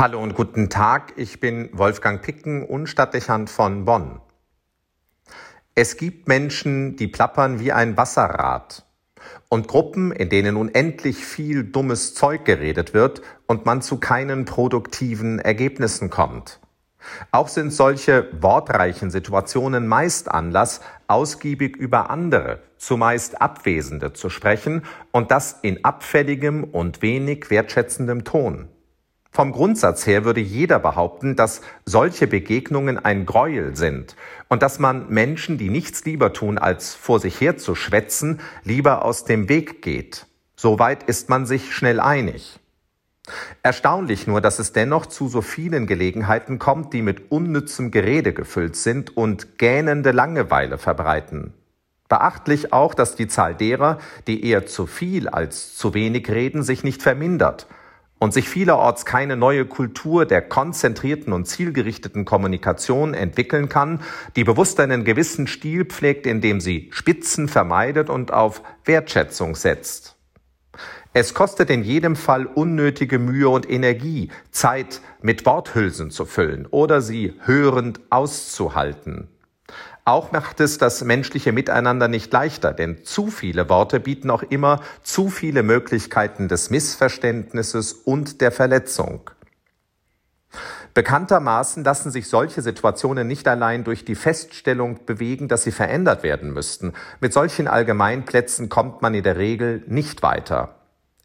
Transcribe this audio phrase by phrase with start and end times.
[0.00, 4.22] Hallo und guten Tag, ich bin Wolfgang Picken, Unstattlichhand von Bonn.
[5.74, 8.86] Es gibt Menschen, die plappern wie ein Wasserrad
[9.50, 15.38] und Gruppen, in denen unendlich viel dummes Zeug geredet wird und man zu keinen produktiven
[15.38, 16.60] Ergebnissen kommt.
[17.30, 24.80] Auch sind solche wortreichen Situationen meist Anlass, ausgiebig über andere, zumeist Abwesende zu sprechen
[25.12, 28.70] und das in abfälligem und wenig wertschätzendem Ton.
[29.32, 34.16] Vom Grundsatz her würde jeder behaupten, dass solche Begegnungen ein Gräuel sind
[34.48, 39.04] und dass man Menschen, die nichts lieber tun, als vor sich her zu schwätzen, lieber
[39.04, 40.26] aus dem Weg geht.
[40.56, 42.58] Soweit ist man sich schnell einig.
[43.62, 48.74] Erstaunlich nur, dass es dennoch zu so vielen Gelegenheiten kommt, die mit unnützem Gerede gefüllt
[48.74, 51.54] sind und gähnende Langeweile verbreiten.
[52.08, 56.82] Beachtlich auch, dass die Zahl derer, die eher zu viel als zu wenig reden, sich
[56.82, 57.68] nicht vermindert–
[58.20, 64.02] und sich vielerorts keine neue Kultur der konzentrierten und zielgerichteten Kommunikation entwickeln kann,
[64.36, 70.16] die bewusst einen gewissen Stil pflegt, indem sie Spitzen vermeidet und auf Wertschätzung setzt.
[71.12, 77.00] Es kostet in jedem Fall unnötige Mühe und Energie, Zeit mit Worthülsen zu füllen oder
[77.00, 79.28] sie hörend auszuhalten.
[80.10, 84.80] Auch macht es das menschliche Miteinander nicht leichter, denn zu viele Worte bieten auch immer
[85.04, 89.30] zu viele Möglichkeiten des Missverständnisses und der Verletzung.
[90.94, 96.52] Bekanntermaßen lassen sich solche Situationen nicht allein durch die Feststellung bewegen, dass sie verändert werden
[96.52, 96.92] müssten.
[97.20, 100.79] Mit solchen Allgemeinplätzen kommt man in der Regel nicht weiter.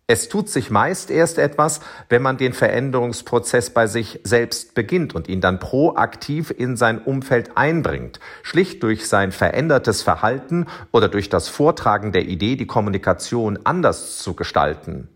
[0.07, 5.27] Es tut sich meist erst etwas, wenn man den Veränderungsprozess bei sich selbst beginnt und
[5.27, 11.49] ihn dann proaktiv in sein Umfeld einbringt, schlicht durch sein verändertes Verhalten oder durch das
[11.49, 15.09] Vortragen der Idee, die Kommunikation anders zu gestalten.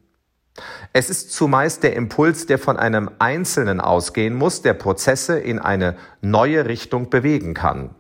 [0.91, 5.97] Es ist zumeist der Impuls, der von einem Einzelnen ausgehen muss, der Prozesse in eine
[6.21, 7.93] neue Richtung bewegen kann.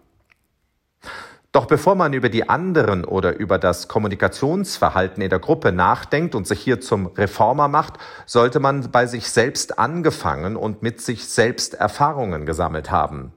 [1.59, 6.47] Doch bevor man über die anderen oder über das Kommunikationsverhalten in der Gruppe nachdenkt und
[6.47, 11.73] sich hier zum Reformer macht, sollte man bei sich selbst angefangen und mit sich selbst
[11.73, 13.33] Erfahrungen gesammelt haben.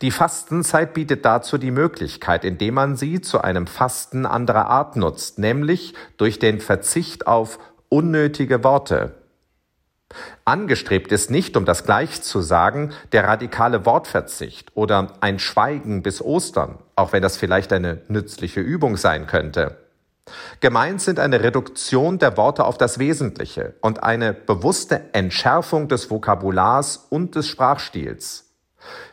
[0.00, 5.38] Die Fastenzeit bietet dazu die Möglichkeit, indem man sie zu einem Fasten anderer Art nutzt,
[5.38, 7.58] nämlich durch den Verzicht auf
[7.90, 9.16] unnötige Worte.
[10.44, 16.20] Angestrebt ist nicht, um das gleich zu sagen, der radikale Wortverzicht oder ein Schweigen bis
[16.20, 19.78] Ostern, auch wenn das vielleicht eine nützliche Übung sein könnte.
[20.60, 27.06] Gemeint sind eine Reduktion der Worte auf das Wesentliche und eine bewusste Entschärfung des Vokabulars
[27.10, 28.53] und des Sprachstils.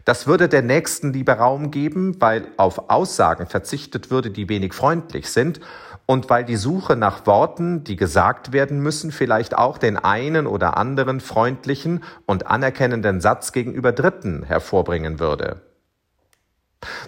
[0.05, 5.29] Das würde der Nächsten lieber Raum geben, weil auf Aussagen verzichtet würde, die wenig freundlich
[5.29, 5.59] sind
[6.05, 10.77] und weil die Suche nach Worten, die gesagt werden müssen, vielleicht auch den einen oder
[10.77, 15.61] anderen freundlichen und anerkennenden Satz gegenüber Dritten hervorbringen würde.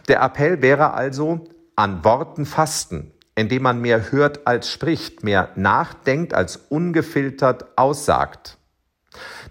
[0.08, 6.34] Der Appell wäre also an Worten fasten, indem man mehr hört als spricht, mehr nachdenkt
[6.34, 8.58] als ungefiltert aussagt.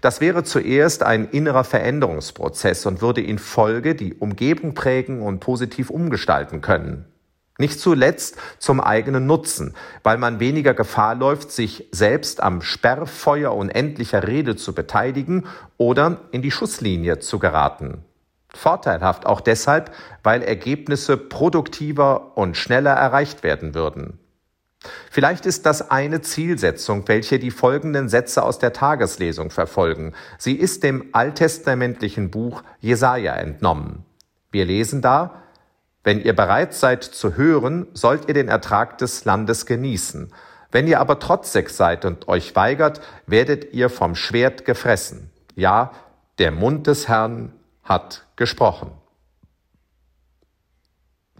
[0.01, 5.89] Das wäre zuerst ein innerer Veränderungsprozess und würde in Folge die Umgebung prägen und positiv
[5.89, 7.05] umgestalten können.
[7.59, 14.27] Nicht zuletzt zum eigenen Nutzen, weil man weniger Gefahr läuft, sich selbst am Sperrfeuer unendlicher
[14.27, 15.45] Rede zu beteiligen
[15.77, 18.03] oder in die Schusslinie zu geraten.
[18.49, 19.91] Vorteilhaft auch deshalb,
[20.23, 24.19] weil Ergebnisse produktiver und schneller erreicht werden würden.
[25.09, 30.13] Vielleicht ist das eine Zielsetzung, welche die folgenden Sätze aus der Tageslesung verfolgen.
[30.37, 34.05] Sie ist dem alttestamentlichen Buch Jesaja entnommen.
[34.51, 35.43] Wir lesen da,
[36.03, 40.33] wenn ihr bereit seid zu hören, sollt ihr den Ertrag des Landes genießen.
[40.71, 45.29] Wenn ihr aber trotzig seid und euch weigert, werdet ihr vom Schwert gefressen.
[45.55, 45.91] Ja,
[46.39, 48.91] der Mund des Herrn hat gesprochen.